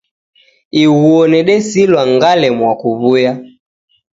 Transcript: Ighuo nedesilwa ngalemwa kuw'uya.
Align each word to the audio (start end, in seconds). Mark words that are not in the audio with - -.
Ighuo 0.81 1.19
nedesilwa 1.31 2.01
ngalemwa 2.13 2.71
kuw'uya. 2.81 3.33